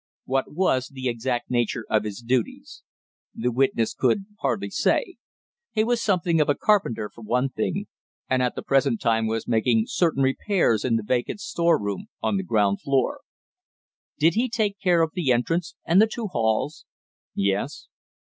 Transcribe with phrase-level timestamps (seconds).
[0.25, 2.81] What was the exact nature of his duties?
[3.35, 5.17] The witness could hardly say;
[5.73, 7.85] he was something of a carpenter for one thing,
[8.27, 12.37] and at the present time was making certain repairs in the vacant store room on
[12.37, 13.21] the ground floor.
[14.17, 16.85] Did he take care of the entrance and the two halls?
[17.35, 17.87] Yes.